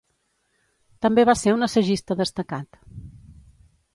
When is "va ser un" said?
1.29-1.67